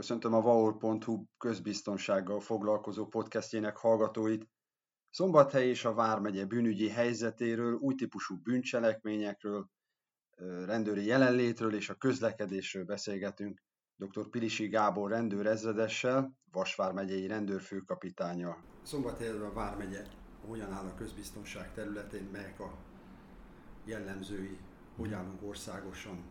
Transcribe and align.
Köszöntöm 0.00 0.34
a 0.34 0.40
vaol.hu 0.40 1.24
közbiztonsággal 1.38 2.40
foglalkozó 2.40 3.06
podcastjének 3.06 3.76
hallgatóit. 3.76 4.48
Szombathely 5.10 5.68
és 5.68 5.84
a 5.84 5.94
Vármegye 5.94 6.44
bűnügyi 6.44 6.88
helyzetéről, 6.88 7.74
új 7.74 7.94
típusú 7.94 8.36
bűncselekményekről, 8.42 9.68
rendőri 10.66 11.04
jelenlétről 11.04 11.74
és 11.74 11.88
a 11.88 11.94
közlekedésről 11.94 12.84
beszélgetünk 12.84 13.62
dr. 13.96 14.28
Pilisi 14.28 14.68
Gábor 14.68 15.10
rendőrezredessel, 15.10 16.32
Vasvár 16.50 16.92
megyei 16.92 17.26
rendőrfőkapitánya. 17.26 18.56
Szombathelyről 18.82 19.44
a 19.44 19.52
Vármegye 19.52 20.02
hogyan 20.46 20.72
áll 20.72 20.86
a 20.86 20.94
közbiztonság 20.94 21.72
területén, 21.74 22.28
melyek 22.32 22.60
a 22.60 22.76
jellemzői, 23.84 24.58
hogy 24.96 25.12
állunk 25.12 25.42
országosan, 25.42 26.24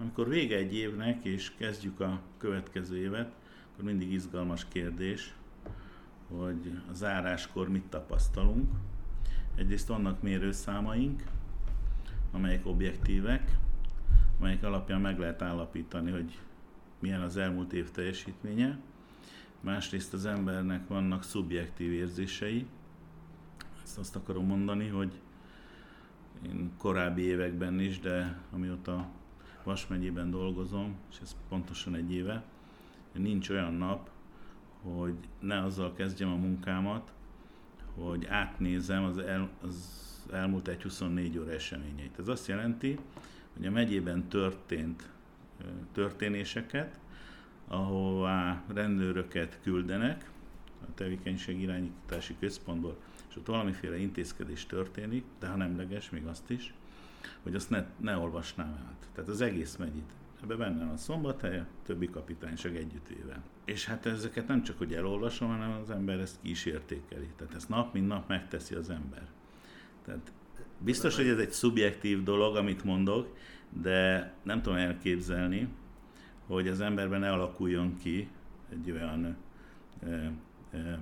amikor 0.00 0.28
vége 0.28 0.56
egy 0.56 0.74
évnek, 0.74 1.24
és 1.24 1.52
kezdjük 1.56 2.00
a 2.00 2.20
következő 2.38 2.96
évet, 2.96 3.32
akkor 3.72 3.84
mindig 3.84 4.12
izgalmas 4.12 4.66
kérdés, 4.68 5.34
hogy 6.28 6.72
a 6.90 6.92
záráskor 6.92 7.68
mit 7.68 7.84
tapasztalunk. 7.88 8.70
Egyrészt 9.54 9.88
vannak 9.88 10.22
mérőszámaink, 10.22 11.22
amelyek 12.32 12.66
objektívek, 12.66 13.50
amelyek 14.38 14.62
alapján 14.62 15.00
meg 15.00 15.18
lehet 15.18 15.42
állapítani, 15.42 16.10
hogy 16.10 16.38
milyen 16.98 17.20
az 17.20 17.36
elmúlt 17.36 17.72
év 17.72 17.90
teljesítménye. 17.90 18.78
Másrészt 19.60 20.12
az 20.12 20.26
embernek 20.26 20.88
vannak 20.88 21.22
szubjektív 21.22 21.92
érzései. 21.92 22.66
Ezt 23.82 23.98
azt 23.98 24.16
akarom 24.16 24.46
mondani, 24.46 24.88
hogy 24.88 25.20
én 26.46 26.70
korábbi 26.78 27.22
években 27.22 27.80
is, 27.80 28.00
de 28.00 28.38
amióta 28.52 29.08
Vas 29.62 29.86
megyében 29.86 30.30
dolgozom, 30.30 30.96
és 31.10 31.16
ez 31.22 31.36
pontosan 31.48 31.94
egy 31.94 32.12
éve, 32.12 32.42
nincs 33.12 33.48
olyan 33.48 33.74
nap, 33.74 34.10
hogy 34.82 35.14
ne 35.40 35.62
azzal 35.62 35.92
kezdjem 35.92 36.32
a 36.32 36.36
munkámat, 36.36 37.12
hogy 37.94 38.26
átnézem 38.26 39.04
az, 39.04 39.18
el, 39.18 39.48
az 39.62 39.98
elmúlt 40.32 40.68
egy 40.68 40.82
24 40.82 41.38
óra 41.38 41.52
eseményeit. 41.52 42.18
Ez 42.18 42.28
azt 42.28 42.46
jelenti, 42.46 42.98
hogy 43.56 43.66
a 43.66 43.70
megyében 43.70 44.28
történt 44.28 45.08
történéseket, 45.92 46.98
ahová 47.68 48.62
rendőröket 48.68 49.58
küldenek 49.62 50.30
a 50.82 50.94
tevékenység 50.94 51.60
irányítási 51.60 52.36
központból, 52.38 52.96
és 53.28 53.36
ott 53.36 53.46
valamiféle 53.46 53.98
intézkedés 53.98 54.66
történik, 54.66 55.24
de 55.38 55.46
ha 55.46 55.56
nemleges, 55.56 56.10
még 56.10 56.26
azt 56.26 56.50
is, 56.50 56.74
hogy 57.42 57.54
azt 57.54 57.70
ne, 57.70 57.84
ne 57.96 58.16
olvasnám 58.16 58.84
át. 58.88 59.08
Tehát 59.14 59.30
az 59.30 59.40
egész 59.40 59.76
megyit. 59.76 60.12
Ebben 60.42 60.58
benne 60.58 60.78
van 60.78 60.88
a 60.88 60.96
szombathely, 60.96 61.62
többi 61.82 62.10
kapitányság 62.10 62.76
együttével. 62.76 63.42
És 63.64 63.86
hát 63.86 64.06
ezeket 64.06 64.48
nem 64.48 64.62
csak, 64.62 64.78
hogy 64.78 64.94
elolvasom, 64.94 65.48
hanem 65.48 65.80
az 65.82 65.90
ember 65.90 66.18
ezt 66.18 66.38
ki 66.42 66.50
is 66.50 66.64
értékeli. 66.64 67.28
Tehát 67.36 67.54
ezt 67.54 67.68
nap, 67.68 67.92
mint 67.92 68.06
nap 68.06 68.28
megteszi 68.28 68.74
az 68.74 68.90
ember. 68.90 69.26
Tehát 70.04 70.32
biztos, 70.78 71.16
hogy 71.16 71.28
ez 71.28 71.38
egy 71.38 71.52
szubjektív 71.52 72.22
dolog, 72.22 72.56
amit 72.56 72.84
mondok, 72.84 73.36
de 73.70 74.32
nem 74.42 74.62
tudom 74.62 74.78
elképzelni, 74.78 75.68
hogy 76.46 76.68
az 76.68 76.80
emberben 76.80 77.20
ne 77.20 77.32
alakuljon 77.32 77.96
ki 77.98 78.28
egy 78.70 78.90
olyan 78.90 79.36
ö, 80.02 80.26
ö, 80.72 80.78
ö, 80.78 80.92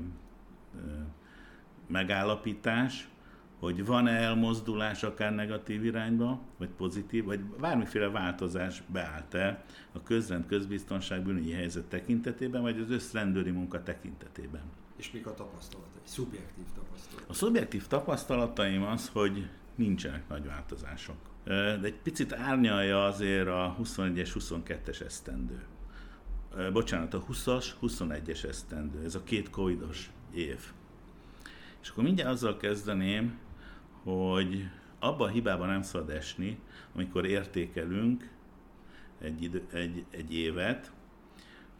megállapítás, 1.86 3.08
hogy 3.58 3.84
van-e 3.84 4.10
elmozdulás 4.10 5.02
akár 5.02 5.34
negatív 5.34 5.84
irányba, 5.84 6.40
vagy 6.56 6.68
pozitív, 6.68 7.24
vagy 7.24 7.40
bármiféle 7.40 8.08
változás 8.08 8.82
beállt-e 8.86 9.64
a 9.92 10.02
közrend, 10.02 10.46
közbiztonság, 10.46 11.22
bűnügyi 11.22 11.52
helyzet 11.52 11.84
tekintetében, 11.84 12.62
vagy 12.62 12.80
az 12.80 12.90
összrendőri 12.90 13.50
munka 13.50 13.82
tekintetében. 13.82 14.62
És 14.96 15.10
mik 15.10 15.26
a 15.26 15.34
tapasztalatai? 15.34 16.00
Szubjektív 16.04 16.64
tapasztalatai? 16.74 17.24
A 17.28 17.32
szubjektív 17.32 17.86
tapasztalataim 17.86 18.82
az, 18.82 19.08
hogy 19.08 19.48
nincsenek 19.74 20.28
nagy 20.28 20.46
változások. 20.46 21.16
De 21.44 21.80
egy 21.82 21.98
picit 22.02 22.32
árnyalja 22.32 23.04
azért 23.04 23.48
a 23.48 23.76
21-es, 23.82 24.30
22-es 24.34 25.00
esztendő. 25.00 25.62
Bocsánat, 26.72 27.14
a 27.14 27.24
20-as, 27.24 27.66
21-es 27.82 28.44
esztendő. 28.44 29.04
Ez 29.04 29.14
a 29.14 29.22
két 29.22 29.50
covidos 29.50 30.10
év. 30.34 30.58
És 31.82 31.88
akkor 31.88 32.04
mindjárt 32.04 32.30
azzal 32.30 32.56
kezdeném, 32.56 33.38
hogy 34.08 34.68
abba 34.98 35.24
a 35.24 35.28
hibába 35.28 35.66
nem 35.66 35.82
szabad 35.82 36.10
esni, 36.10 36.58
amikor 36.94 37.26
értékelünk 37.26 38.30
egy, 39.20 39.42
idő, 39.42 39.66
egy, 39.72 40.04
egy 40.10 40.34
évet, 40.34 40.92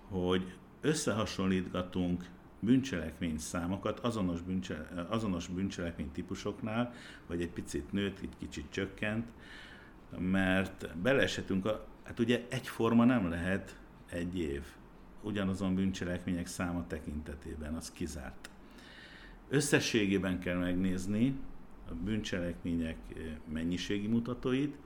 hogy 0.09 0.55
összehasonlítgatunk 0.81 2.25
bűncselekmény 2.61 3.39
számokat 3.39 3.99
azonos, 3.99 4.41
bűncsele, 4.41 5.07
azonos 5.09 5.47
bűncselekmény 5.47 6.13
típusoknál, 6.13 6.93
vagy 7.27 7.41
egy 7.41 7.51
picit 7.51 7.93
nőtt, 7.93 8.19
egy 8.19 8.37
kicsit 8.39 8.67
csökkent, 8.71 9.29
mert 10.19 10.99
beleeshetünk, 10.99 11.67
a, 11.67 11.87
hát 12.05 12.19
ugye 12.19 12.47
egyforma 12.49 13.05
nem 13.05 13.29
lehet 13.29 13.79
egy 14.11 14.39
év 14.39 14.63
ugyanazon 15.23 15.75
bűncselekmények 15.75 16.47
száma 16.47 16.87
tekintetében, 16.87 17.75
az 17.75 17.93
kizárt. 17.93 18.51
Összességében 19.49 20.41
kell 20.41 20.57
megnézni, 20.57 21.35
a 21.91 21.95
bűncselekmények 22.05 22.97
eh, 23.17 23.23
mennyiségi 23.53 24.07
mutatóit, 24.07 24.77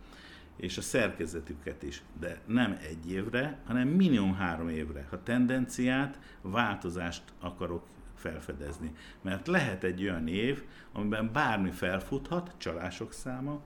és 0.56 0.76
a 0.76 0.80
szerkezetüket 0.80 1.82
is, 1.82 2.02
de 2.20 2.40
nem 2.46 2.78
egy 2.88 3.10
évre, 3.10 3.58
hanem 3.64 3.88
minimum 3.88 4.34
három 4.34 4.68
évre. 4.68 5.06
Ha 5.10 5.22
tendenciát, 5.22 6.20
változást 6.40 7.22
akarok 7.40 7.86
felfedezni. 8.14 8.92
Mert 9.20 9.46
lehet 9.46 9.84
egy 9.84 10.02
olyan 10.02 10.28
év, 10.28 10.64
amiben 10.92 11.32
bármi 11.32 11.70
felfuthat, 11.70 12.54
csalások 12.56 13.12
száma, 13.12 13.60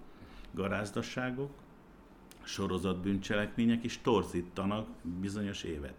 garázdaságok, 0.52 1.50
sorozat 2.42 3.00
bűncselekmények 3.00 3.84
is 3.84 4.00
torzítanak 4.00 4.88
bizonyos 5.20 5.62
évet. 5.62 5.94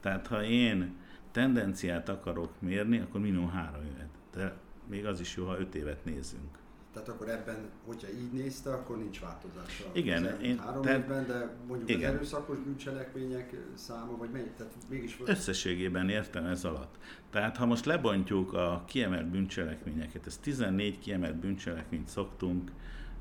Tehát 0.00 0.26
ha 0.26 0.44
én 0.44 0.96
tendenciát 1.30 2.08
akarok 2.08 2.60
mérni, 2.60 2.98
akkor 2.98 3.20
minimum 3.20 3.50
három 3.50 3.82
évet. 3.82 4.08
De 4.32 4.56
még 4.88 5.06
az 5.06 5.20
is 5.20 5.36
jó, 5.36 5.46
ha 5.46 5.58
öt 5.58 5.74
évet 5.74 6.04
nézzünk. 6.04 6.58
Tehát 6.94 7.08
akkor 7.08 7.28
ebben, 7.28 7.70
hogyha 7.86 8.08
így 8.08 8.32
nézte, 8.32 8.72
akkor 8.72 8.98
nincs 8.98 9.20
változás. 9.20 9.82
Igen. 9.92 10.40
Én, 10.40 10.58
három 10.58 10.82
te, 10.82 10.96
évben, 10.96 11.26
de 11.26 11.56
mondjuk 11.66 11.90
igen. 11.90 12.08
az 12.08 12.14
erőszakos 12.14 12.58
bűncselekmények 12.58 13.56
száma, 13.74 14.16
vagy 14.16 14.30
mennyi? 14.30 14.50
Tehát 14.56 14.72
mégis... 14.88 15.18
Összességében 15.24 16.08
értem 16.08 16.44
ez 16.44 16.64
alatt. 16.64 16.94
Tehát 17.30 17.56
ha 17.56 17.66
most 17.66 17.84
lebontjuk 17.84 18.52
a 18.52 18.84
kiemelt 18.86 19.26
bűncselekményeket, 19.26 20.26
ez 20.26 20.38
14 20.38 20.98
kiemelt 20.98 21.36
bűncselekményt 21.36 22.08
szoktunk 22.08 22.70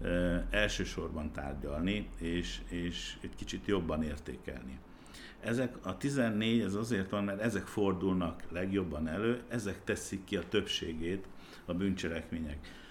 e, 0.02 0.08
elsősorban 0.50 1.32
tárgyalni, 1.32 2.10
és, 2.18 2.62
és 2.70 3.18
egy 3.22 3.36
kicsit 3.36 3.66
jobban 3.66 4.04
értékelni. 4.04 4.80
Ezek 5.40 5.76
a 5.82 5.98
14, 5.98 6.62
ez 6.62 6.74
azért 6.74 7.10
van, 7.10 7.24
mert 7.24 7.42
ezek 7.42 7.66
fordulnak 7.66 8.44
legjobban 8.50 9.08
elő, 9.08 9.42
ezek 9.48 9.84
teszik 9.84 10.24
ki 10.24 10.38
a 10.38 10.44
többségét 10.50 11.28
a 11.66 11.74
bűncselekmények 11.74 12.82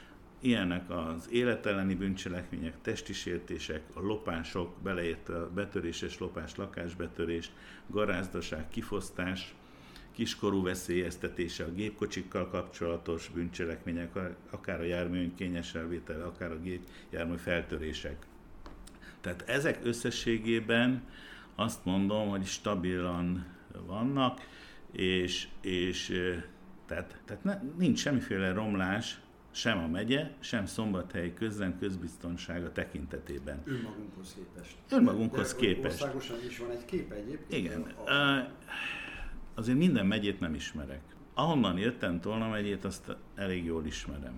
Ilyenek 0.45 0.91
az 0.91 1.29
életelleni 1.31 1.95
bűncselekmények, 1.95 2.75
testi 2.81 3.13
sértések, 3.13 3.83
a 3.95 4.01
lopások, 4.01 4.75
beleértve 4.83 5.37
a 5.37 5.51
betöréses 5.51 6.19
lopás, 6.19 6.57
lakásbetörés, 6.57 7.51
garázdaság, 7.87 8.69
kifosztás, 8.69 9.55
kiskorú 10.13 10.63
veszélyeztetése, 10.63 11.65
a 11.65 11.73
gépkocsikkal 11.73 12.49
kapcsolatos 12.49 13.29
bűncselekmények, 13.29 14.19
akár 14.51 14.81
a 14.81 14.85
jármű 14.85 15.35
kényes 15.35 15.75
elvétele, 15.75 16.25
akár 16.25 16.51
a 16.51 16.61
gépjármű 16.61 17.37
feltörések. 17.37 18.27
Tehát 19.21 19.45
ezek 19.47 19.79
összességében 19.83 21.03
azt 21.55 21.85
mondom, 21.85 22.29
hogy 22.29 22.47
stabilan 22.47 23.47
vannak, 23.87 24.41
és, 24.93 25.49
és 25.61 26.13
tehát, 26.87 27.21
tehát 27.25 27.45
ne, 27.45 27.61
nincs 27.79 27.99
semmiféle 27.99 28.53
romlás 28.53 29.21
sem 29.53 29.79
a 29.79 29.87
megye, 29.87 30.31
sem 30.41 30.67
Szombathely 30.67 31.35
közlen 31.35 31.79
közbiztonsága 31.79 32.73
tekintetében. 32.73 33.63
Önmagunkhoz 33.65 34.35
képest. 34.35 34.77
Önmagunkhoz 34.91 35.55
De, 35.55 35.61
képest. 35.61 36.03
Országosan 36.03 36.37
is 36.49 36.59
van 36.59 36.71
egy 36.71 36.85
kép 36.85 37.13
egyébként? 37.13 37.65
Igen. 37.65 37.81
A... 37.81 38.49
Azért 39.55 39.79
minden 39.79 40.07
megyét 40.07 40.41
nem 40.41 40.55
ismerek. 40.55 41.03
Ahonnan 41.35 41.79
jöttem, 41.79 42.21
Tolna 42.21 42.49
megyét, 42.49 42.85
azt 42.85 43.17
elég 43.35 43.65
jól 43.65 43.87
ismerem. 43.87 44.35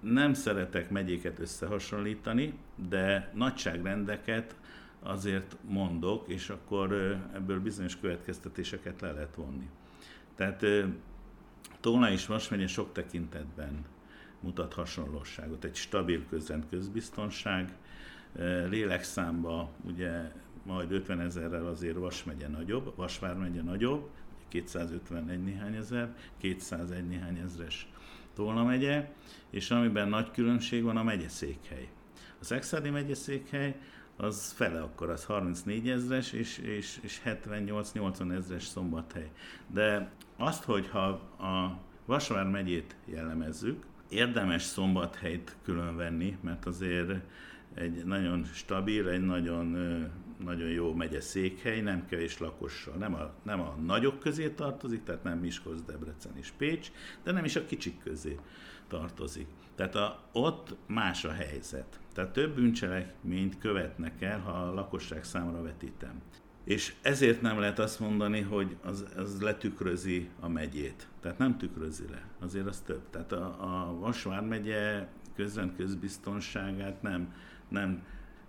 Nem 0.00 0.34
szeretek 0.34 0.90
megyéket 0.90 1.38
összehasonlítani, 1.38 2.54
de 2.88 3.30
nagyságrendeket 3.34 4.56
azért 5.00 5.56
mondok, 5.68 6.28
és 6.28 6.48
akkor 6.48 6.92
ebből 7.34 7.60
bizonyos 7.60 7.96
következtetéseket 7.96 9.00
le 9.00 9.12
lehet 9.12 9.34
vonni. 9.34 9.68
Tehát 10.34 10.64
Tolna 11.80 12.10
és 12.10 12.26
Vas 12.26 12.48
megye 12.48 12.66
sok 12.66 12.92
tekintetben 12.92 13.84
mutat 14.40 14.74
hasonlóságot. 14.74 15.64
Egy 15.64 15.74
stabil 15.74 16.26
közrend 16.28 16.64
közbiztonság, 16.70 17.76
lélekszámba 18.68 19.70
ugye 19.84 20.32
majd 20.62 20.92
50 20.92 21.20
ezerrel 21.20 21.66
azért 21.66 21.96
Vas 21.96 22.24
megye 22.24 22.48
nagyobb, 22.48 22.92
Vasvár 22.96 23.36
megye 23.36 23.62
nagyobb, 23.62 24.08
251 24.48 25.44
néhány 25.44 25.74
ezer, 25.74 26.14
201 26.38 27.08
néhány 27.08 27.38
ezres 27.38 27.88
Tolna 28.34 28.64
megye, 28.64 29.12
és 29.50 29.70
amiben 29.70 30.08
nagy 30.08 30.30
különbség 30.30 30.82
van 30.82 30.96
a 30.96 31.02
megyeszékhely. 31.02 31.88
A 32.40 32.44
Szexádi 32.44 32.90
megyeszékhely 32.90 33.80
az 34.22 34.52
fele 34.52 34.80
akkor, 34.80 35.10
az 35.10 35.24
34 35.24 35.88
ezres 35.88 36.32
és, 36.32 36.58
és, 36.58 36.98
és 37.02 37.20
78-80 37.24 38.32
ezres 38.32 38.64
szombathely. 38.64 39.30
De 39.66 40.10
azt, 40.36 40.64
hogyha 40.64 41.06
a 41.38 41.80
Vasvár 42.06 42.46
megyét 42.46 42.96
jellemezzük, 43.04 43.84
érdemes 44.08 44.62
szombathelyt 44.62 45.56
külön 45.64 45.96
venni, 45.96 46.36
mert 46.40 46.66
azért 46.66 47.10
egy 47.74 48.04
nagyon 48.04 48.44
stabil, 48.44 49.08
egy 49.08 49.24
nagyon, 49.24 49.66
nagyon 50.44 50.68
jó 50.68 50.94
megye 50.94 51.20
székhely, 51.20 51.80
nem 51.80 52.06
kevés 52.06 52.38
lakossal. 52.38 52.94
Nem 52.94 53.14
a, 53.14 53.30
nem 53.42 53.60
a 53.60 53.76
nagyok 53.84 54.18
közé 54.18 54.50
tartozik, 54.50 55.02
tehát 55.02 55.22
nem 55.22 55.38
Miskolc, 55.38 55.82
Debrecen 55.82 56.36
és 56.36 56.52
Pécs, 56.56 56.90
de 57.22 57.32
nem 57.32 57.44
is 57.44 57.56
a 57.56 57.64
kicsik 57.64 57.98
közé 57.98 58.38
tartozik. 58.88 59.46
Tehát 59.74 59.94
a, 59.94 60.22
ott 60.32 60.76
más 60.86 61.24
a 61.24 61.32
helyzet. 61.32 62.00
Tehát 62.12 62.32
több 62.32 62.54
bűncselekményt 62.54 63.58
követnek 63.58 64.22
el, 64.22 64.40
ha 64.40 64.50
a 64.50 64.74
lakosság 64.74 65.24
számra 65.24 65.62
vetítem. 65.62 66.22
És 66.64 66.94
ezért 67.02 67.40
nem 67.40 67.58
lehet 67.58 67.78
azt 67.78 68.00
mondani, 68.00 68.40
hogy 68.40 68.76
az, 68.82 69.04
az 69.16 69.40
letükrözi 69.40 70.28
a 70.40 70.48
megyét. 70.48 71.08
Tehát 71.20 71.38
nem 71.38 71.58
tükrözi 71.58 72.04
le, 72.10 72.22
azért 72.40 72.66
az 72.66 72.80
több. 72.80 73.02
Tehát 73.10 73.32
a, 73.32 73.56
a 73.58 73.98
Vasvár 73.98 74.42
megye 74.42 75.06
közrend 75.36 75.76
közbiztonságát 75.76 77.02
nem, 77.02 77.34
nem 77.68 78.02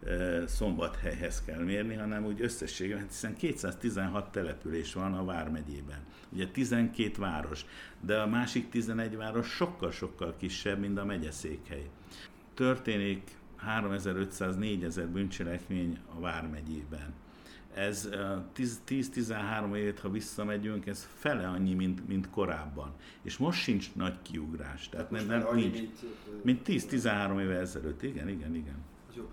e, 0.05 0.47
szombathelyhez 0.47 1.43
kell 1.45 1.63
mérni, 1.63 1.95
hanem 1.95 2.25
úgy 2.25 2.41
összességében, 2.41 3.05
hiszen 3.07 3.35
216 3.35 4.31
település 4.31 4.93
van 4.93 5.13
a 5.13 5.25
Vármegyében. 5.25 5.99
Ugye 6.29 6.47
12 6.47 7.11
város, 7.17 7.65
de 7.99 8.19
a 8.19 8.27
másik 8.27 8.69
11 8.69 9.15
város 9.15 9.47
sokkal-sokkal 9.47 10.35
kisebb, 10.37 10.79
mint 10.79 10.97
a 10.97 11.05
megyeszékhely. 11.05 11.89
Történik 12.53 13.31
3500-4000 13.79 15.07
bűncselekmény 15.11 15.99
a 16.15 16.19
Vármegyében 16.19 17.13
ez 17.73 18.09
10-13 18.57 19.75
évet, 19.75 19.99
ha 19.99 20.09
visszamegyünk, 20.09 20.85
ez 20.85 21.09
fele 21.13 21.47
annyi, 21.47 21.73
mint, 21.73 22.07
mint 22.07 22.29
korábban. 22.29 22.93
És 23.21 23.37
most 23.37 23.61
sincs 23.61 23.93
nagy 23.93 24.21
kiugrás. 24.21 24.89
Tehát 24.89 25.11
nem, 25.11 25.25
nem, 25.25 25.47
nincs. 25.53 25.79
Mint 26.41 26.61
10-13 26.67 27.41
éve 27.41 27.59
ezelőtt. 27.59 28.03
Igen, 28.03 28.29
igen, 28.29 28.55
igen. 28.55 28.75
Jó. 29.15 29.31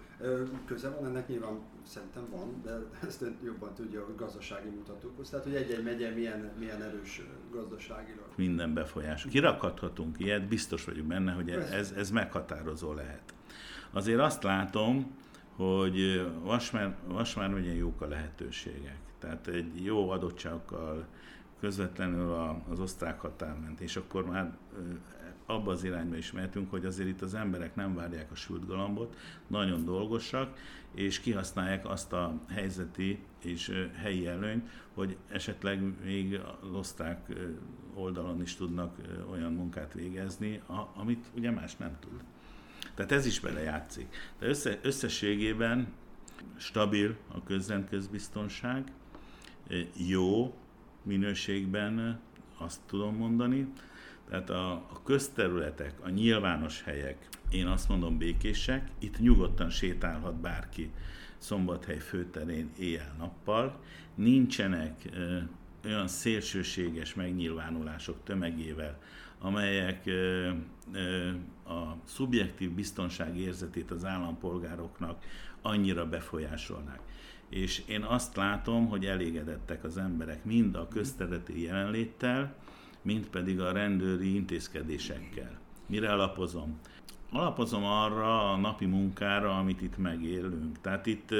Köze 0.64 0.90
van 0.90 1.06
ennek 1.06 1.28
nyilván 1.28 1.60
szerintem 1.86 2.26
van, 2.30 2.60
de 2.62 2.78
ezt 3.06 3.24
jobban 3.44 3.74
tudja 3.74 4.00
a 4.00 4.14
gazdasági 4.16 4.68
mutatókhoz. 4.68 5.30
Tehát, 5.30 5.44
hogy 5.44 5.54
egy-egy 5.54 5.84
megye 5.84 6.10
milyen, 6.10 6.52
milyen 6.58 6.82
erős 6.82 7.22
gazdaságilag. 7.50 8.26
Minden 8.36 8.74
befolyás. 8.74 9.26
Kirakadhatunk 9.30 10.18
ilyet, 10.18 10.48
biztos 10.48 10.84
vagyok 10.84 11.06
benne, 11.06 11.32
hogy 11.32 11.50
ez, 11.50 11.92
ez 11.96 12.10
meghatározó 12.10 12.92
lehet. 12.92 13.34
Azért 13.90 14.20
azt 14.20 14.42
látom, 14.42 15.16
hogy 15.56 16.26
Vasmár, 16.42 16.96
Vasmár 17.06 17.48
megyen 17.48 17.74
jók 17.74 18.00
a 18.00 18.06
lehetőségek. 18.06 18.98
Tehát 19.18 19.46
egy 19.46 19.84
jó 19.84 20.10
adottságokkal 20.10 21.06
közvetlenül 21.60 22.32
az 22.70 22.80
osztrák 22.80 23.20
határ 23.20 23.56
ment, 23.60 23.80
és 23.80 23.96
akkor 23.96 24.26
már 24.26 24.56
abba 25.50 25.70
az 25.70 25.84
irányba 25.84 26.16
is 26.16 26.32
mehetünk, 26.32 26.70
hogy 26.70 26.84
azért 26.84 27.08
itt 27.08 27.22
az 27.22 27.34
emberek 27.34 27.74
nem 27.74 27.94
várják 27.94 28.30
a 28.30 28.34
sült 28.34 28.66
galambot, 28.66 29.16
nagyon 29.46 29.84
dolgosak, 29.84 30.58
és 30.94 31.20
kihasználják 31.20 31.88
azt 31.88 32.12
a 32.12 32.40
helyzeti 32.48 33.18
és 33.44 33.88
helyi 33.94 34.26
előnyt, 34.26 34.68
hogy 34.94 35.16
esetleg 35.28 35.82
még 36.04 36.40
az 36.62 36.72
osztrák 36.72 37.32
oldalon 37.94 38.42
is 38.42 38.56
tudnak 38.56 38.96
olyan 39.30 39.52
munkát 39.52 39.92
végezni, 39.92 40.62
amit 40.94 41.26
ugye 41.36 41.50
más 41.50 41.76
nem 41.76 41.96
tud. 42.00 42.22
Tehát 42.94 43.12
ez 43.12 43.26
is 43.26 43.40
belejátszik. 43.40 44.16
De 44.38 44.46
össze, 44.46 44.78
összességében 44.82 45.92
stabil 46.56 47.16
a 47.28 47.42
közrend 47.42 47.88
közbiztonság, 47.88 48.92
jó 50.08 50.54
minőségben 51.02 52.20
azt 52.58 52.80
tudom 52.86 53.16
mondani, 53.16 53.72
tehát 54.30 54.50
a, 54.50 54.72
a 54.72 55.02
közterületek, 55.04 55.94
a 56.04 56.08
nyilvános 56.08 56.82
helyek, 56.82 57.28
én 57.50 57.66
azt 57.66 57.88
mondom 57.88 58.18
békések, 58.18 58.90
itt 58.98 59.18
nyugodtan 59.18 59.70
sétálhat 59.70 60.34
bárki 60.34 60.90
Szombathely 61.38 61.98
főterén 61.98 62.70
éjjel-nappal, 62.78 63.80
nincsenek 64.14 65.08
ö, 65.12 65.38
olyan 65.84 66.08
szélsőséges 66.08 67.14
megnyilvánulások 67.14 68.16
tömegével, 68.24 68.98
amelyek 69.38 70.06
ö, 70.06 70.50
ö, 70.92 71.28
a 71.72 71.96
szubjektív 72.04 72.70
biztonság 72.70 73.36
érzetét 73.36 73.90
az 73.90 74.04
állampolgároknak 74.04 75.24
annyira 75.62 76.08
befolyásolnák. 76.08 77.00
És 77.48 77.82
én 77.86 78.02
azt 78.02 78.36
látom, 78.36 78.88
hogy 78.88 79.06
elégedettek 79.06 79.84
az 79.84 79.96
emberek 79.96 80.44
mind 80.44 80.74
a 80.74 80.88
közterületi 80.88 81.62
jelenléttel, 81.62 82.54
mind 83.02 83.26
pedig 83.26 83.60
a 83.60 83.72
rendőri 83.72 84.34
intézkedésekkel. 84.34 85.58
Mire 85.86 86.12
alapozom? 86.12 86.80
Alapozom 87.30 87.84
arra 87.84 88.52
a 88.52 88.56
napi 88.56 88.86
munkára, 88.86 89.58
amit 89.58 89.82
itt 89.82 89.98
megélünk. 89.98 90.80
Tehát 90.80 91.06
itt, 91.06 91.34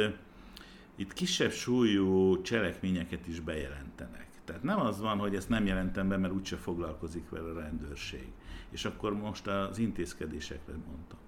itt 0.94 1.12
kisebb 1.12 1.50
súlyú 1.50 2.42
cselekményeket 2.42 3.26
is 3.26 3.40
bejelentenek. 3.40 4.28
Tehát 4.44 4.62
nem 4.62 4.80
az 4.80 5.00
van, 5.00 5.18
hogy 5.18 5.34
ezt 5.34 5.48
nem 5.48 5.66
jelentem 5.66 6.08
be, 6.08 6.16
mert 6.16 6.32
úgyse 6.32 6.56
foglalkozik 6.56 7.28
vele 7.28 7.50
a 7.50 7.60
rendőrség. 7.60 8.26
És 8.70 8.84
akkor 8.84 9.14
most 9.14 9.46
az 9.46 9.78
intézkedésekre 9.78 10.72
mondtam. 10.72 11.18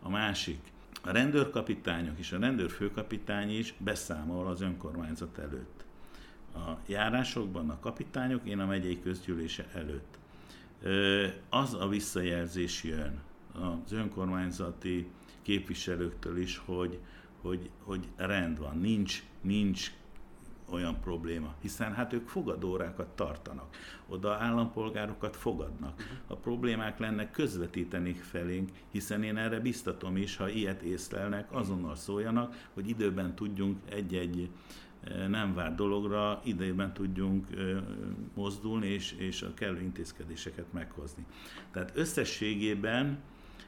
A 0.00 0.08
másik, 0.08 0.58
a 1.02 1.10
rendőrkapitányok 1.10 2.18
és 2.18 2.32
a 2.32 2.38
rendőrfőkapitány 2.38 3.58
is 3.58 3.74
beszámol 3.78 4.46
az 4.46 4.60
önkormányzat 4.60 5.38
előtt. 5.38 5.83
A 6.54 6.78
járásokban 6.86 7.70
a 7.70 7.80
kapitányok, 7.80 8.48
én 8.48 8.58
a 8.58 8.66
megyei 8.66 9.00
közgyűlése 9.00 9.66
előtt. 9.74 10.18
Az 11.48 11.74
a 11.74 11.88
visszajelzés 11.88 12.82
jön 12.82 13.20
az 13.52 13.92
önkormányzati 13.92 15.10
képviselőktől 15.42 16.38
is, 16.38 16.62
hogy, 16.64 16.98
hogy, 17.40 17.70
hogy 17.82 18.08
rend 18.16 18.58
van, 18.58 18.78
nincs, 18.78 19.22
nincs 19.40 19.92
olyan 20.70 21.00
probléma, 21.00 21.54
hiszen 21.60 21.94
hát 21.94 22.12
ők 22.12 22.28
fogadórákat 22.28 23.08
tartanak, 23.08 23.76
oda 24.08 24.34
állampolgárokat 24.34 25.36
fogadnak. 25.36 25.92
Uh-huh. 25.92 26.16
A 26.26 26.36
problémák 26.36 26.98
lenne 26.98 27.30
közvetítenik 27.30 28.22
felénk, 28.22 28.70
hiszen 28.90 29.22
én 29.22 29.36
erre 29.36 29.60
biztatom 29.60 30.16
is, 30.16 30.36
ha 30.36 30.48
ilyet 30.48 30.82
észlelnek, 30.82 31.52
azonnal 31.52 31.94
szóljanak, 31.94 32.68
hogy 32.74 32.88
időben 32.88 33.34
tudjunk 33.34 33.78
egy-egy 33.90 34.50
nem 35.28 35.54
vár 35.54 35.74
dologra 35.74 36.40
időben 36.44 36.92
tudjunk 36.92 37.46
mozdulni 38.34 38.86
és, 38.86 39.12
és 39.12 39.42
a 39.42 39.54
kellő 39.54 39.80
intézkedéseket 39.80 40.72
meghozni. 40.72 41.24
Tehát 41.70 41.92
összességében 41.94 43.18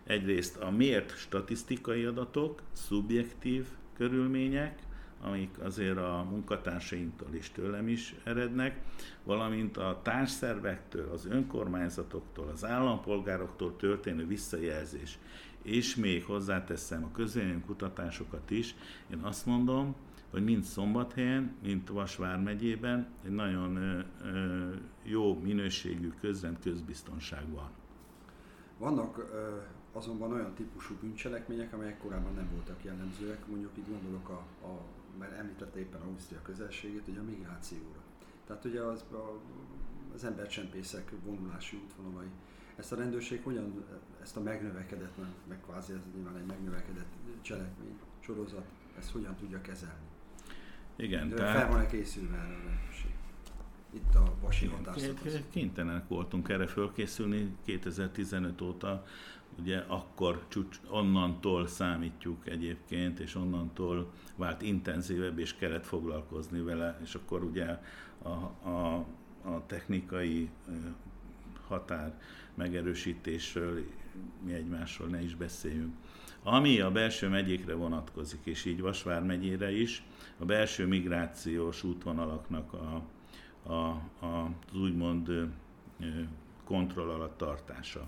egyrészt 0.05 0.57
a 0.57 0.71
mért 0.71 1.17
statisztikai 1.17 2.05
adatok, 2.05 2.63
szubjektív 2.73 3.67
körülmények, 3.97 4.79
amik 5.21 5.59
azért 5.63 5.97
a 5.97 6.27
munkatársainktól 6.31 7.29
és 7.31 7.51
tőlem 7.51 7.89
is 7.89 8.15
erednek, 8.25 8.81
valamint 9.25 9.77
a 9.77 10.01
társszervektől, 10.03 11.11
az 11.13 11.27
önkormányzatoktól, 11.27 12.49
az 12.53 12.65
állampolgároktól 12.65 13.77
történő 13.77 14.27
visszajelzés, 14.27 15.19
és 15.63 15.95
még 15.95 16.25
hozzáteszem 16.25 17.05
a 17.05 17.13
közvélemény 17.13 17.65
kutatásokat 17.65 18.51
is, 18.51 18.75
én 19.13 19.19
azt 19.19 19.47
mondom, 19.47 19.95
hogy 20.37 20.45
mind 20.45 20.63
Szombathelyen, 20.63 21.57
mind 21.63 21.93
Vasvár 21.93 22.39
megyében 22.43 23.09
egy 23.25 23.31
nagyon 23.31 24.05
jó 25.03 25.39
minőségű 25.39 26.13
közrend 26.21 26.59
közbiztonság 26.63 27.51
van. 27.51 27.71
Vannak 28.79 29.33
azonban 29.93 30.33
olyan 30.33 30.55
típusú 30.55 30.95
bűncselekmények, 31.01 31.73
amelyek 31.73 31.99
korábban 31.99 32.35
nem 32.35 32.49
voltak 32.53 32.85
jellemzőek, 32.85 33.47
mondjuk 33.47 33.77
itt 33.77 33.89
gondolok 33.89 34.29
a, 34.29 34.67
a 34.67 34.81
mert 35.19 35.39
említette 35.39 35.79
éppen 35.79 36.01
Ausztria 36.01 36.43
közelségét, 36.43 37.09
ugye 37.09 37.21
a 37.21 37.23
migrációra. 37.23 38.01
Tehát 38.47 38.65
ugye 38.65 38.81
az, 38.81 39.05
a, 39.13 39.41
az 40.15 40.25
embercsempészek 40.25 41.13
vonulási 41.25 41.77
útvonalai. 41.77 42.29
Ezt 42.77 42.93
a 42.93 42.97
rendőrség 42.97 43.43
hogyan, 43.43 43.85
ezt 44.23 44.37
a 44.37 44.41
megnövekedett, 44.41 45.17
meg 45.49 45.61
kvázi 45.61 45.93
ez 45.93 46.01
nyilván 46.15 46.37
egy 46.37 46.47
megnövekedett 46.47 47.13
cselekmény 47.41 47.99
sorozat, 48.21 48.67
ezt 48.99 49.11
hogyan 49.11 49.35
tudja 49.35 49.61
kezelni? 49.61 50.15
Igen, 50.97 51.29
De 51.29 51.35
tehát... 51.35 51.57
Fel 51.57 51.69
van-e 51.69 51.87
készülve 51.87 52.37
erre 52.37 52.67
itt 53.97 54.15
a 54.15 54.33
Vasi 54.41 54.67
határszakasz. 54.67 55.41
Kénytelenek 55.51 56.09
voltunk 56.09 56.49
erre 56.49 56.67
fölkészülni 56.67 57.57
2015 57.65 58.61
óta, 58.61 59.07
ugye 59.59 59.79
akkor 59.79 60.45
csúcs, 60.49 60.81
onnantól 60.89 61.67
számítjuk 61.67 62.49
egyébként, 62.49 63.19
és 63.19 63.35
onnantól 63.35 64.13
vált 64.37 64.63
intenzívebb, 64.63 65.39
és 65.39 65.55
kellett 65.55 65.87
foglalkozni 65.87 66.61
vele, 66.61 66.99
és 67.03 67.15
akkor 67.15 67.43
ugye 67.43 67.79
a, 68.23 68.29
a, 68.69 69.07
a 69.43 69.67
technikai 69.67 70.51
határ 71.67 72.21
megerősítésről 72.55 73.85
mi 74.45 74.53
egymásról 74.53 75.09
ne 75.09 75.23
is 75.23 75.35
beszéljünk. 75.35 75.95
Ami 76.49 76.81
a 76.81 76.91
belső 76.91 77.29
megyékre 77.29 77.75
vonatkozik, 77.75 78.41
és 78.45 78.65
így 78.65 78.81
Vasvár 78.81 79.23
megyére 79.23 79.73
is, 79.73 80.03
a 80.39 80.45
belső 80.45 80.87
migrációs 80.87 81.83
útvonalaknak 81.85 82.73
a, 82.73 83.03
a, 83.73 83.73
a, 84.21 84.51
az 84.73 84.77
úgymond 84.77 85.49
kontroll 86.65 87.09
alatt 87.09 87.37
tartása. 87.39 88.07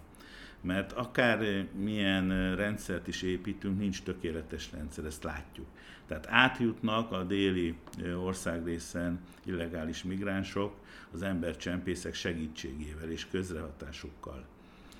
Mert 0.60 0.92
akár 0.92 1.66
milyen 1.78 2.56
rendszert 2.56 3.08
is 3.08 3.22
építünk, 3.22 3.78
nincs 3.78 4.02
tökéletes 4.02 4.72
rendszer, 4.72 5.04
ezt 5.04 5.22
látjuk. 5.22 5.66
Tehát 6.06 6.26
átjutnak 6.28 7.12
a 7.12 7.24
déli 7.24 7.78
országrészen 8.16 9.20
illegális 9.44 10.02
migránsok 10.02 10.74
az 11.12 11.22
embercsempészek 11.22 12.14
segítségével 12.14 13.10
és 13.10 13.28
közrehatásukkal. 13.28 14.44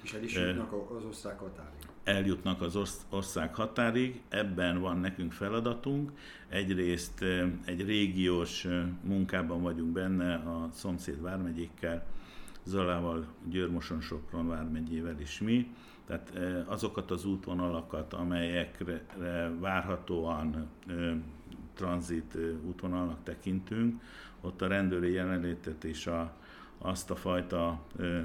És 0.01 0.13
el 0.13 0.23
is 0.23 0.35
jutnak 0.35 0.73
az 0.73 1.05
osztrák 1.05 1.39
határig. 1.39 1.87
Eljutnak 2.09 2.63
az 2.63 2.79
ország 3.11 3.55
határig, 3.55 4.21
ebben 4.29 4.81
van 4.81 4.99
nekünk 4.99 5.33
feladatunk. 5.33 6.13
Egyrészt 6.49 7.25
egy 7.65 7.85
régiós 7.85 8.67
munkában 9.03 9.63
vagyunk 9.63 9.93
benne 9.93 10.35
a 10.35 10.69
szomszéd 10.73 11.23
vármegyékkel, 11.23 12.07
Zalával, 12.65 13.27
Győrmoson, 13.49 14.01
Sopron 14.01 14.49
vármegyével 14.49 15.21
is 15.21 15.41
mi. 15.41 15.75
Tehát 16.07 16.33
azokat 16.67 17.11
az 17.11 17.25
útvonalakat, 17.25 18.13
amelyekre 18.13 19.03
várhatóan 19.59 20.69
tranzit 21.75 22.39
útvonalnak 22.67 23.23
tekintünk, 23.23 24.03
ott 24.41 24.63
a 24.63 24.67
rendőri 24.67 25.13
jelenlétet 25.13 25.85
és 25.85 26.07
a, 26.07 26.37
azt 26.79 27.11
a 27.11 27.17
fajta 27.17 27.81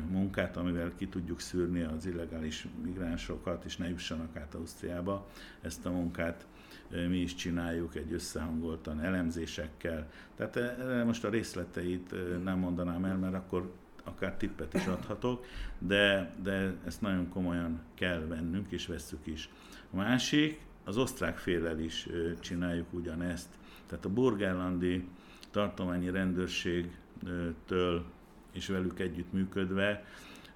munkát, 0.09 0.57
amivel 0.57 0.91
ki 0.95 1.07
tudjuk 1.07 1.39
szűrni 1.39 1.81
az 1.81 2.05
illegális 2.05 2.67
migránsokat, 2.83 3.63
és 3.63 3.77
ne 3.77 3.89
jussanak 3.89 4.35
át 4.35 4.55
Ausztriába. 4.55 5.27
Ezt 5.61 5.85
a 5.85 5.91
munkát 5.91 6.47
mi 6.89 7.17
is 7.17 7.35
csináljuk 7.35 7.95
egy 7.95 8.13
összehangoltan 8.13 9.01
elemzésekkel. 9.01 10.09
Tehát 10.35 10.59
most 11.05 11.23
a 11.23 11.29
részleteit 11.29 12.15
nem 12.43 12.59
mondanám 12.59 13.05
el, 13.05 13.17
mert 13.17 13.33
akkor 13.33 13.73
akár 14.03 14.35
tippet 14.37 14.73
is 14.73 14.85
adhatok, 14.85 15.45
de, 15.79 16.33
de 16.41 16.73
ezt 16.85 17.01
nagyon 17.01 17.29
komolyan 17.29 17.79
kell 17.93 18.19
vennünk, 18.19 18.71
és 18.71 18.87
vesszük 18.87 19.27
is. 19.27 19.49
A 19.91 19.95
másik, 19.95 20.61
az 20.83 20.97
osztrák 20.97 21.37
félel 21.37 21.79
is 21.79 22.07
csináljuk 22.39 22.93
ugyanezt. 22.93 23.49
Tehát 23.87 24.05
a 24.05 24.09
burgárlandi 24.09 25.07
tartományi 25.51 26.09
rendőrségtől 26.09 28.05
és 28.53 28.67
velük 28.67 28.99
együtt 28.99 29.31
működve 29.33 30.05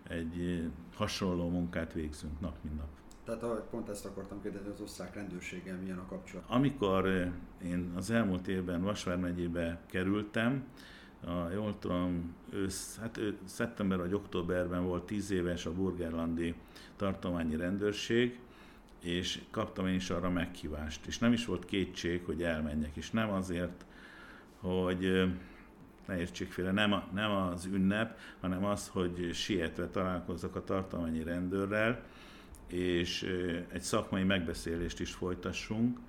egy 0.03 0.63
hasonló 0.95 1.49
munkát 1.49 1.93
végzünk 1.93 2.39
nap, 2.39 2.55
mint 2.61 2.77
nap. 2.77 2.87
Tehát 3.25 3.61
pont 3.61 3.89
ezt 3.89 4.05
akartam 4.05 4.41
kérdezni, 4.41 4.69
az 4.69 4.81
osztrák 4.81 5.15
rendőrséggel 5.15 5.77
milyen 5.77 5.97
a 5.97 6.05
kapcsolat? 6.05 6.45
Amikor 6.47 7.31
én 7.63 7.91
az 7.95 8.11
elmúlt 8.11 8.47
évben 8.47 8.81
Vasvár 8.81 9.17
megyébe 9.17 9.79
kerültem, 9.85 10.63
a, 11.25 11.49
jól 11.53 11.75
tudom, 11.79 12.35
ősz, 12.49 12.97
hát 12.99 13.17
ő, 13.17 13.37
szeptember 13.45 13.97
vagy 13.97 14.13
októberben 14.13 14.85
volt 14.85 15.05
10 15.05 15.31
éves 15.31 15.65
a 15.65 15.73
burgerlandi 15.73 16.55
tartományi 16.95 17.55
rendőrség, 17.55 18.39
és 19.01 19.41
kaptam 19.51 19.87
én 19.87 19.95
is 19.95 20.09
arra 20.09 20.29
meghívást. 20.29 21.05
És 21.05 21.17
nem 21.17 21.33
is 21.33 21.45
volt 21.45 21.65
kétség, 21.65 22.23
hogy 22.25 22.43
elmenjek, 22.43 22.95
és 22.95 23.11
nem 23.11 23.31
azért, 23.31 23.85
hogy 24.59 25.33
ne 26.07 26.19
értsék 26.19 26.51
félre, 26.51 26.71
nem, 26.71 26.93
a, 26.93 27.07
nem 27.13 27.31
az 27.31 27.65
ünnep, 27.65 28.19
hanem 28.39 28.65
az, 28.65 28.87
hogy 28.87 29.29
sietve 29.33 29.87
találkozzak 29.87 30.55
a 30.55 30.63
tartományi 30.63 31.23
rendőrrel, 31.23 32.03
és 32.67 33.23
egy 33.71 33.81
szakmai 33.81 34.23
megbeszélést 34.23 34.99
is 34.99 35.11
folytassunk, 35.11 35.99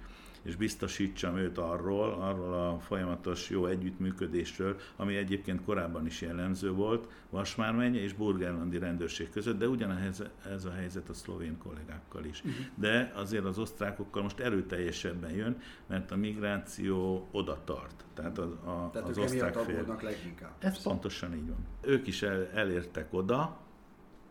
és 0.43 0.57
biztosítsam 0.57 1.37
őt 1.37 1.59
arról, 1.59 2.13
arról 2.13 2.55
a 2.55 2.79
folyamatos 2.79 3.51
jó 3.51 3.67
együttműködésről, 3.67 4.77
ami 4.97 5.17
egyébként 5.17 5.65
korábban 5.65 6.07
is 6.07 6.21
jellemző 6.21 6.73
volt 6.73 7.09
Vasmár 7.31 7.75
megye 7.75 8.01
és 8.01 8.13
Burgerlandi 8.13 8.79
rendőrség 8.79 9.31
között, 9.31 9.59
de 9.59 9.69
ugyanez 9.69 10.23
ez 10.51 10.65
a 10.65 10.71
helyzet 10.71 11.09
a 11.09 11.15
szlovén 11.15 11.59
kollégákkal 11.59 12.25
is. 12.25 12.43
Uh-huh. 12.45 12.67
De 12.75 13.13
azért 13.15 13.45
az 13.45 13.59
osztrákokkal 13.59 14.23
most 14.23 14.39
erőteljesebben 14.39 15.31
jön, 15.31 15.61
mert 15.87 16.11
a 16.11 16.17
migráció 16.17 17.29
oda 17.31 17.61
tart. 17.65 18.05
Tehát, 18.15 18.39
az, 18.39 18.51
a, 18.51 18.91
Tehát 18.93 19.09
az 19.09 19.19
osztrák 19.19 19.55
fél. 19.55 19.99
leginkább. 20.03 20.53
Ez 20.59 20.83
pontosan 20.83 21.35
így 21.35 21.49
van. 21.49 21.67
Ők 21.81 22.07
is 22.07 22.23
el, 22.23 22.47
elértek 22.55 23.13
oda, 23.13 23.59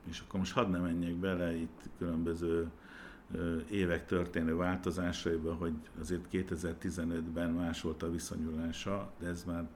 és 0.10 0.20
akkor 0.20 0.40
most 0.40 0.54
hadd 0.54 0.70
ne 0.70 0.80
menjek 0.80 1.16
bele 1.16 1.56
itt 1.56 1.90
különböző 1.98 2.68
évek 3.72 4.06
történő 4.06 4.56
változásaiba, 4.56 5.54
hogy 5.54 5.74
azért 6.00 6.28
2015-ben 6.32 7.50
más 7.50 7.82
volt 7.82 8.04
a 8.04 8.12
viszonyulása, 8.12 9.12
de 9.20 9.28
ez 9.28 9.44
már 9.44 9.68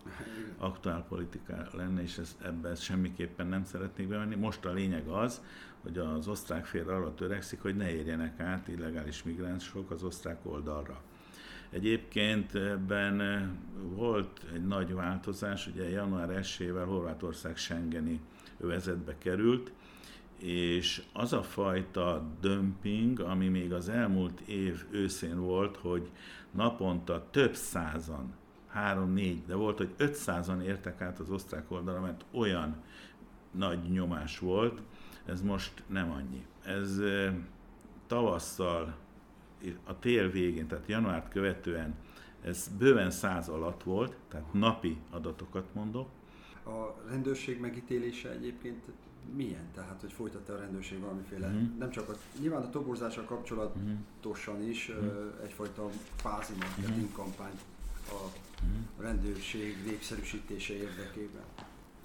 aktuál 0.58 1.06
politika 1.10 1.68
lenne, 1.74 2.02
és 2.02 2.18
ez, 2.18 2.38
ebben 2.42 2.76
semmiképpen 2.76 3.48
nem 3.48 3.64
szeretnék 3.66 4.08
bemenni. 4.08 4.36
Most 4.36 4.66
a 4.66 4.74
lényeg 4.74 5.08
az, 5.08 5.42
hogy 5.82 5.98
az 5.98 6.28
osztrák 6.28 6.66
fél 6.66 6.90
arra 6.90 7.14
törekszik, 7.14 7.62
hogy 7.62 7.76
ne 7.76 7.92
érjenek 7.92 8.40
át 8.40 8.68
illegális 8.68 9.24
migránsok 9.24 9.92
az 9.92 10.04
osztrák 10.04 10.40
oldalra. 10.44 11.02
Egyébként 11.70 12.56
ebben 12.56 13.22
volt 13.82 14.46
egy 14.54 14.68
nagy 14.68 14.94
változás, 14.94 15.68
ugye 15.68 15.90
január 15.90 16.30
1-ével 16.42 16.86
Horvátország 16.86 17.58
Schengeni 17.58 18.20
övezetbe 18.60 19.18
került, 19.18 19.72
és 20.42 21.04
az 21.14 21.34
a 21.34 21.44
fajta 21.44 22.24
dömping, 22.42 23.20
ami 23.20 23.48
még 23.48 23.74
az 23.74 23.90
elmúlt 23.90 24.40
év 24.40 24.86
őszén 24.92 25.40
volt, 25.40 25.78
hogy 25.78 26.10
naponta 26.52 27.28
több 27.32 27.56
százan, 27.56 28.34
három-négy, 28.68 29.46
de 29.46 29.56
volt, 29.56 29.78
hogy 29.78 29.94
ötszázan 29.98 30.62
értek 30.62 31.02
át 31.02 31.20
az 31.20 31.30
osztrák 31.30 31.72
oldalra, 31.72 32.02
mert 32.02 32.26
olyan 32.32 32.84
nagy 33.52 33.90
nyomás 33.90 34.40
volt, 34.40 34.82
ez 35.26 35.42
most 35.42 35.84
nem 35.88 36.12
annyi. 36.12 36.46
Ez 36.64 37.00
tavasszal, 38.08 38.96
a 39.84 40.00
tél 40.00 40.30
végén, 40.30 40.68
tehát 40.68 40.88
januárt 40.88 41.30
követően 41.30 41.96
ez 42.42 42.72
bőven 42.78 43.12
száz 43.12 43.50
alatt 43.50 43.84
volt, 43.84 44.16
tehát 44.28 44.54
napi 44.54 44.98
adatokat 45.10 45.74
mondok. 45.74 46.10
A 46.66 47.10
rendőrség 47.10 47.60
megítélése 47.60 48.30
egyébként 48.30 48.86
milyen? 49.36 49.68
Tehát, 49.74 50.02
hogy 50.02 50.12
folytatta 50.12 50.54
a 50.54 50.58
rendőrség 50.58 51.00
valamiféle, 51.00 51.48
uh-huh. 51.48 51.78
nem 51.78 51.90
csak 51.90 52.10
a, 52.10 52.16
nyilván 52.40 52.62
a 52.62 52.70
toborzással 52.70 53.24
kapcsolatosan 53.24 54.70
is 54.70 54.90
uh-huh. 54.90 55.44
egyfajta 55.44 55.90
kvázi 56.18 56.54
marketing 56.60 57.10
uh-huh. 57.10 57.12
kampány 57.12 57.60
a 58.10 58.14
uh-huh. 58.14 58.78
rendőrség 59.00 59.76
népszerűsítése 59.86 60.74
érdekében. 60.74 61.44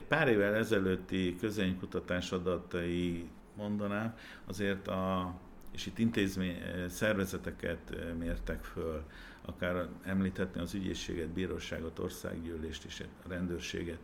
Pár 0.09 0.29
évvel 0.29 0.55
ezelőtti 0.55 1.37
közénykutatás 1.41 2.33
adatai 2.33 3.29
mondanám, 3.57 4.17
azért 4.45 4.89
a, 4.89 5.35
és 5.71 5.87
itt 5.87 5.99
intézmény, 5.99 6.63
szervezeteket 6.89 8.15
mértek 8.19 8.65
föl, 8.65 9.03
akár 9.45 9.89
említhetni 10.03 10.61
az 10.61 10.75
ügyészséget, 10.75 11.29
bíróságot, 11.29 11.99
országgyűlést 11.99 12.85
és 12.85 13.05
a 13.25 13.29
rendőrséget. 13.29 13.99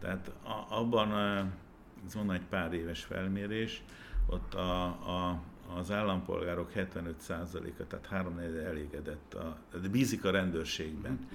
Tehát 0.00 0.30
a, 0.42 0.76
abban 0.78 1.10
van 2.14 2.32
egy 2.32 2.46
pár 2.50 2.72
éves 2.72 3.04
felmérés, 3.04 3.82
ott 4.26 4.54
a, 4.54 4.84
a, 4.84 5.42
az 5.76 5.90
állampolgárok 5.90 6.70
75%-a, 6.74 7.86
tehát 7.86 8.06
3 8.06 8.38
elégedett, 8.38 9.34
a, 9.34 9.58
bízik 9.90 10.24
a 10.24 10.30
rendőrségben, 10.30 11.28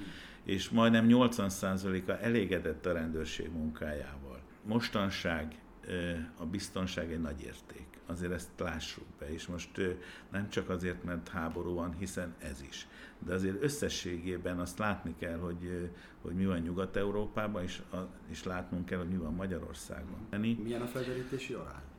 és 0.44 0.70
majdnem 0.70 1.06
80%-a 1.10 2.12
elégedett 2.12 2.86
a 2.86 2.94
rendőrség 2.94 3.52
munkájával. 3.52 4.40
Mostanság 4.64 5.56
a 6.38 6.46
biztonság 6.46 7.12
egy 7.12 7.22
nagy 7.22 7.42
érték. 7.42 7.86
Azért 8.06 8.32
ezt 8.32 8.50
lássuk 8.58 9.06
be, 9.20 9.34
és 9.34 9.48
most 9.48 9.70
nem 10.32 10.50
csak 10.50 10.70
azért, 10.70 11.04
mert 11.04 11.30
háború 11.30 11.74
van, 11.74 11.96
hiszen 11.98 12.34
ez 12.40 12.62
is. 12.62 12.88
De 13.20 13.34
azért 13.34 13.64
összességében 13.64 14.60
azt 14.60 14.78
látni 14.78 15.16
kell, 15.20 15.38
hogy, 15.38 15.92
hogy 16.22 16.34
mi 16.34 16.46
van 16.46 16.60
Nyugat-Európában, 16.60 17.64
és, 17.64 17.82
és 18.30 18.44
látnunk 18.44 18.86
kell, 18.86 18.98
hogy 18.98 19.10
mi 19.10 19.18
van 19.18 19.34
Magyarországon. 19.34 20.28
Milyen 20.64 20.82
a 20.82 20.88
felderítési 20.88 21.54
arány? 21.54 21.90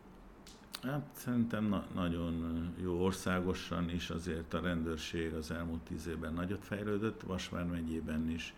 Hát 0.82 1.06
szerintem 1.12 1.64
na- 1.64 1.86
nagyon 1.94 2.74
jó 2.82 3.04
országosan 3.04 3.90
is 3.90 4.10
azért 4.10 4.54
a 4.54 4.60
rendőrség 4.60 5.34
az 5.34 5.50
elmúlt 5.50 5.80
tíz 5.80 6.06
évben 6.06 6.32
nagyot 6.32 6.64
fejlődött, 6.64 7.22
Vasvár 7.22 7.64
megyében 7.64 8.30
is 8.30 8.54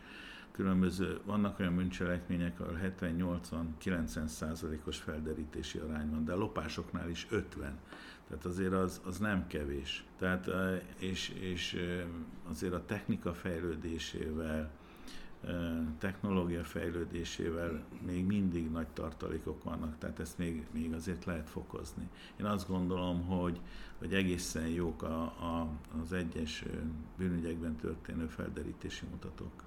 különböző, 0.55 1.21
vannak 1.25 1.59
olyan 1.59 1.77
bűncselekmények, 1.77 2.61
ahol 2.61 2.79
70-80-90 3.01 4.27
százalékos 4.27 4.97
felderítési 4.97 5.79
arány 5.79 6.11
van, 6.11 6.25
de 6.25 6.33
a 6.33 6.37
lopásoknál 6.37 7.11
is 7.11 7.27
50. 7.31 7.79
Tehát 8.29 8.45
azért 8.45 8.73
az, 8.73 9.01
az 9.05 9.19
nem 9.19 9.47
kevés. 9.47 10.05
Tehát, 10.19 10.51
és, 10.99 11.29
és 11.29 11.77
azért 12.51 12.73
a 12.73 12.85
technika 12.87 13.33
fejlődésével, 13.35 14.71
technológia 15.99 16.65
fejlődésével 16.65 17.85
még 18.07 18.25
mindig 18.27 18.71
nagy 18.71 18.89
tartalékok 18.89 19.65
vannak, 19.65 19.99
tehát 19.99 20.19
ezt 20.19 20.39
még, 20.39 20.67
még 20.71 20.93
azért 20.93 21.25
lehet 21.25 21.49
fokozni. 21.49 22.09
Én 22.41 22.47
azt 22.47 22.69
gondolom, 22.69 23.27
hogy, 23.27 23.61
hogy 23.99 24.15
egészen 24.15 24.67
jók 24.67 25.03
a, 25.03 25.23
a, 25.23 25.69
az 26.03 26.13
egyes 26.13 26.65
bűnügyekben 27.17 27.77
történő 27.77 28.27
felderítési 28.27 29.07
mutatók. 29.11 29.63